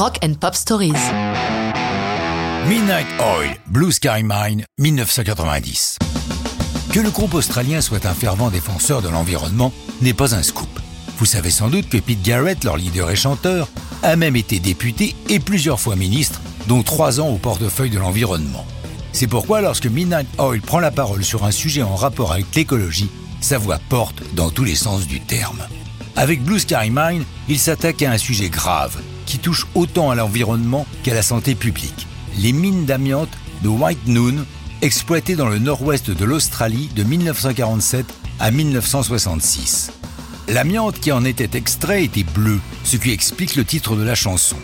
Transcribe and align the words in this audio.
Rock 0.00 0.18
and 0.24 0.32
Pop 0.40 0.54
Stories. 0.54 0.94
Midnight 2.66 3.06
Oil, 3.20 3.50
Blue 3.66 3.92
Sky 3.92 4.22
Mine, 4.22 4.64
1990. 4.78 5.98
Que 6.90 7.00
le 7.00 7.10
groupe 7.10 7.34
australien 7.34 7.82
soit 7.82 8.06
un 8.06 8.14
fervent 8.14 8.48
défenseur 8.48 9.02
de 9.02 9.10
l'environnement 9.10 9.74
n'est 10.00 10.14
pas 10.14 10.34
un 10.34 10.42
scoop. 10.42 10.70
Vous 11.18 11.26
savez 11.26 11.50
sans 11.50 11.68
doute 11.68 11.90
que 11.90 11.98
Pete 11.98 12.22
Garrett, 12.22 12.64
leur 12.64 12.78
leader 12.78 13.10
et 13.10 13.14
chanteur, 13.14 13.68
a 14.02 14.16
même 14.16 14.36
été 14.36 14.58
député 14.58 15.14
et 15.28 15.38
plusieurs 15.38 15.78
fois 15.78 15.96
ministre, 15.96 16.40
dont 16.66 16.82
trois 16.82 17.20
ans 17.20 17.28
au 17.28 17.36
portefeuille 17.36 17.90
de 17.90 17.98
l'environnement. 17.98 18.64
C'est 19.12 19.26
pourquoi 19.26 19.60
lorsque 19.60 19.84
Midnight 19.84 20.28
Oil 20.38 20.62
prend 20.62 20.80
la 20.80 20.92
parole 20.92 21.24
sur 21.24 21.44
un 21.44 21.50
sujet 21.50 21.82
en 21.82 21.94
rapport 21.94 22.32
avec 22.32 22.46
l'écologie, 22.56 23.10
sa 23.42 23.58
voix 23.58 23.78
porte 23.90 24.22
dans 24.32 24.48
tous 24.48 24.64
les 24.64 24.76
sens 24.76 25.06
du 25.06 25.20
terme. 25.20 25.60
Avec 26.16 26.42
Blue 26.42 26.58
Sky 26.58 26.88
Mine, 26.90 27.24
il 27.50 27.58
s'attaque 27.58 28.00
à 28.00 28.12
un 28.12 28.18
sujet 28.18 28.48
grave 28.48 28.98
qui 29.30 29.38
touche 29.38 29.68
autant 29.76 30.10
à 30.10 30.16
l'environnement 30.16 30.86
qu'à 31.04 31.14
la 31.14 31.22
santé 31.22 31.54
publique. 31.54 32.08
Les 32.38 32.52
mines 32.52 32.84
d'amiante 32.84 33.30
de 33.62 33.68
White 33.68 34.08
Noon, 34.08 34.44
exploitées 34.82 35.36
dans 35.36 35.48
le 35.48 35.60
nord-ouest 35.60 36.10
de 36.10 36.24
l'Australie 36.24 36.90
de 36.96 37.04
1947 37.04 38.06
à 38.40 38.50
1966. 38.50 39.92
L'amiante 40.48 40.98
qui 40.98 41.12
en 41.12 41.24
était 41.24 41.56
extrait 41.56 42.02
était 42.02 42.24
bleue, 42.24 42.58
ce 42.82 42.96
qui 42.96 43.12
explique 43.12 43.54
le 43.54 43.64
titre 43.64 43.94
de 43.94 44.02
la 44.02 44.16
chanson. 44.16 44.56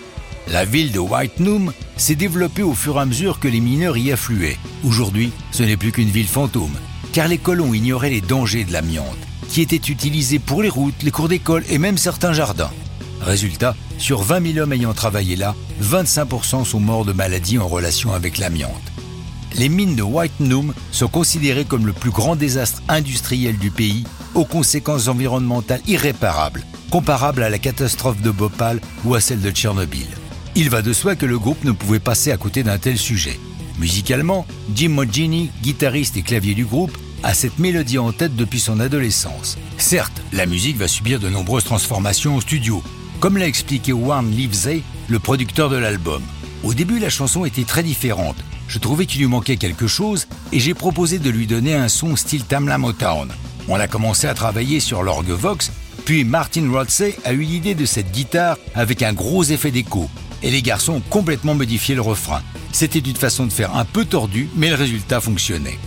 La 0.49 0.65
ville 0.65 0.91
de 0.91 0.99
White 0.99 1.39
Noom 1.39 1.73
s'est 1.97 2.17
développée 2.17 2.65
au 2.65 2.75
fur 2.75 2.97
et 2.97 3.03
à 3.03 3.07
mesure 3.07 3.39
que 3.39 3.47
les 3.47 3.61
mineurs 3.61 3.97
y 3.97 4.11
affluaient. 4.11 4.59
Aujourd'hui, 4.83 5.31
ce 5.53 5.63
n'est 5.63 5.77
plus 5.77 5.93
qu'une 5.93 6.11
ville 6.11 6.27
fantôme, 6.27 6.75
car 7.13 7.29
les 7.29 7.39
colons 7.39 7.73
ignoraient 7.73 8.11
les 8.11 8.21
dangers 8.21 8.65
de 8.65 8.73
l'amiante, 8.73 9.17
qui 9.49 9.61
était 9.61 9.77
utilisée 9.77 10.41
pour 10.41 10.61
les 10.61 10.71
routes, 10.71 11.05
les 11.05 11.13
cours 11.13 11.29
d'école 11.29 11.63
et 11.69 11.79
même 11.79 11.99
certains 11.99 12.33
jardins. 12.33 12.73
Résultat, 13.21 13.75
sur 13.99 14.23
20 14.23 14.53
000 14.53 14.59
hommes 14.59 14.73
ayant 14.73 14.95
travaillé 14.95 15.37
là, 15.37 15.55
25% 15.83 16.65
sont 16.65 16.81
morts 16.81 17.05
de 17.05 17.13
maladies 17.13 17.59
en 17.59 17.67
relation 17.67 18.13
avec 18.13 18.39
l'amiante. 18.39 18.73
Les 19.55 19.69
mines 19.69 19.97
de 19.97 20.03
White 20.03 20.39
Noom 20.41 20.75
sont 20.93 21.09
considérées 21.09 21.65
comme 21.65 21.87
le 21.87 21.93
plus 21.93 22.11
grand 22.11 22.37
désastre 22.37 22.83
industriel 22.89 23.57
du 23.57 23.71
pays 23.71 24.05
aux 24.35 24.45
conséquences 24.45 25.09
environnementales 25.09 25.81
irréparables, 25.87 26.65
comparables 26.91 27.43
à 27.43 27.49
la 27.49 27.59
catastrophe 27.59 28.21
de 28.21 28.31
Bhopal 28.31 28.81
ou 29.05 29.15
à 29.15 29.21
celle 29.21 29.41
de 29.41 29.51
Tchernobyl. 29.51 30.07
Il 30.57 30.69
va 30.69 30.83
de 30.83 30.93
soi 30.93 31.17
que 31.17 31.27
le 31.27 31.39
groupe 31.39 31.65
ne 31.65 31.73
pouvait 31.73 31.99
passer 31.99 32.33
à 32.33 32.37
côté 32.37 32.63
d'un 32.63 32.79
tel 32.79 32.99
sujet. 32.99 33.39
Musicalement, 33.79 34.47
Jim 34.75 34.91
Mogini, 34.91 35.51
guitariste 35.63 36.17
et 36.17 36.23
clavier 36.23 36.55
du 36.55 36.65
groupe, 36.65 36.97
a 37.23 37.35
cette 37.35 37.59
mélodie 37.59 37.99
en 37.99 38.13
tête 38.13 38.37
depuis 38.37 38.61
son 38.61 38.81
adolescence. 38.81 39.59
Certes, 39.79 40.23
la 40.33 40.47
musique 40.47 40.77
va 40.77 40.89
subir 40.89 41.19
de 41.19 41.29
nombreuses 41.29 41.65
transformations 41.65 42.37
au 42.37 42.41
studio, 42.41 42.83
comme 43.21 43.39
l'a 43.39 43.47
expliqué 43.47 43.93
Warren 43.93 44.31
Livesey, 44.31 44.83
le 45.09 45.19
producteur 45.19 45.69
de 45.71 45.77
l'album. 45.77 46.23
Au 46.65 46.75
début, 46.75 46.99
la 46.99 47.11
chanson 47.11 47.45
était 47.45 47.65
très 47.65 47.83
différente. 47.83 48.37
Je 48.69 48.79
trouvais 48.79 49.07
qu'il 49.07 49.21
lui 49.21 49.29
manquait 49.29 49.57
quelque 49.57 49.87
chose 49.87 50.27
et 50.53 50.59
j'ai 50.59 50.75
proposé 50.75 51.19
de 51.19 51.31
lui 51.31 51.47
donner 51.47 51.75
un 51.75 51.89
son 51.89 52.17
style 52.17 52.45
Tamla 52.45 52.79
Motown. 52.79 53.29
On 53.69 53.77
a 53.77 53.89
commencé 53.89 54.27
à 54.27 54.35
travailler 54.35 54.81
sur 54.81 55.03
l'orgue 55.03 55.31
Vox, 55.31 55.73
puis 56.05 56.25
Martin 56.25 56.71
Rodsey 56.71 57.17
a 57.25 57.33
eu 57.33 57.41
l'idée 57.41 57.75
de 57.75 57.85
cette 57.85 58.13
guitare 58.13 58.59
avec 58.75 59.03
un 59.03 59.13
gros 59.13 59.45
effet 59.45 59.71
d'écho, 59.71 60.09
et 60.43 60.51
les 60.51 60.63
garçons 60.63 60.95
ont 60.95 61.03
complètement 61.11 61.55
modifié 61.55 61.95
le 61.95 62.01
refrain. 62.01 62.43
C'était 62.73 62.99
une 62.99 63.17
façon 63.17 63.47
de 63.47 63.53
faire 63.53 63.75
un 63.75 63.85
peu 63.85 64.05
tordue, 64.05 64.49
mais 64.55 64.69
le 64.69 64.77
résultat 64.77 65.21
fonctionnait. 65.21 65.79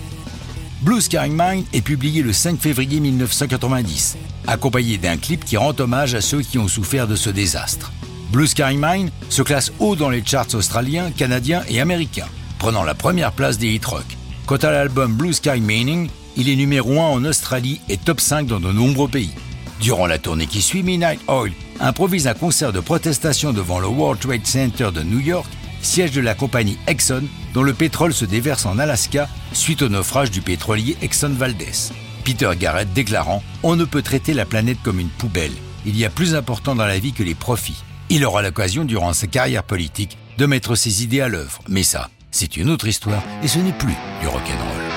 Blue 0.81 1.01
Sky 1.01 1.29
Mine 1.29 1.65
est 1.73 1.81
publié 1.81 2.21
le 2.21 2.31
5 2.31 2.57
février 2.57 3.01
1990, 3.01 4.17
accompagné 4.47 4.97
d'un 4.97 5.17
clip 5.17 5.43
qui 5.43 5.57
rend 5.57 5.73
hommage 5.77 6.15
à 6.15 6.21
ceux 6.21 6.41
qui 6.41 6.57
ont 6.57 6.69
souffert 6.69 7.05
de 7.05 7.17
ce 7.17 7.29
désastre. 7.29 7.91
Blue 8.31 8.47
Sky 8.47 8.77
Mine 8.77 9.11
se 9.27 9.41
classe 9.41 9.73
haut 9.79 9.97
dans 9.97 10.09
les 10.09 10.23
charts 10.25 10.55
australiens, 10.55 11.11
canadiens 11.11 11.63
et 11.67 11.81
américains, 11.81 12.29
prenant 12.59 12.85
la 12.85 12.95
première 12.95 13.33
place 13.33 13.57
des 13.57 13.67
hit 13.67 13.83
rock. 13.83 14.05
Quant 14.45 14.55
à 14.55 14.71
l'album 14.71 15.13
Blue 15.13 15.33
Sky 15.33 15.59
Meaning, 15.59 16.09
il 16.37 16.47
est 16.47 16.55
numéro 16.55 17.01
1 17.01 17.03
en 17.03 17.25
Australie 17.25 17.81
et 17.89 17.97
top 17.97 18.21
5 18.21 18.47
dans 18.47 18.61
de 18.61 18.71
nombreux 18.71 19.09
pays. 19.09 19.33
Durant 19.81 20.07
la 20.07 20.17
tournée 20.17 20.47
qui 20.47 20.61
suit, 20.61 20.83
Midnight 20.83 21.19
Oil 21.27 21.51
improvise 21.81 22.27
un 22.27 22.33
concert 22.33 22.71
de 22.71 22.79
protestation 22.79 23.51
devant 23.51 23.79
le 23.79 23.87
World 23.87 24.21
Trade 24.21 24.47
Center 24.47 24.91
de 24.93 25.03
New 25.03 25.19
York, 25.19 25.49
siège 25.81 26.11
de 26.11 26.21
la 26.21 26.35
compagnie 26.35 26.77
Exxon, 26.87 27.23
dont 27.53 27.63
le 27.63 27.73
pétrole 27.73 28.13
se 28.13 28.25
déverse 28.25 28.65
en 28.65 28.79
Alaska 28.79 29.27
suite 29.53 29.81
au 29.81 29.89
naufrage 29.89 30.31
du 30.31 30.41
pétrolier 30.41 30.97
Exxon 31.01 31.29
Valdez. 31.29 31.91
Peter 32.23 32.51
Garrett 32.59 32.91
déclarant 32.93 33.43
On 33.63 33.75
ne 33.75 33.85
peut 33.85 34.01
traiter 34.01 34.33
la 34.33 34.45
planète 34.45 34.77
comme 34.83 34.99
une 34.99 35.09
poubelle. 35.09 35.53
Il 35.85 35.97
y 35.97 36.05
a 36.05 36.09
plus 36.09 36.35
important 36.35 36.75
dans 36.75 36.85
la 36.85 36.99
vie 36.99 37.13
que 37.13 37.23
les 37.23 37.35
profits. 37.35 37.83
Il 38.09 38.25
aura 38.25 38.41
l'occasion, 38.41 38.85
durant 38.85 39.13
sa 39.13 39.27
carrière 39.27 39.63
politique, 39.63 40.17
de 40.37 40.45
mettre 40.45 40.75
ses 40.75 41.03
idées 41.03 41.21
à 41.21 41.27
l'œuvre. 41.27 41.61
Mais 41.67 41.83
ça, 41.83 42.09
c'est 42.31 42.57
une 42.57 42.69
autre 42.69 42.87
histoire 42.87 43.23
et 43.43 43.47
ce 43.47 43.59
n'est 43.59 43.73
plus 43.73 43.95
du 44.21 44.27
rock'n'roll. 44.27 44.88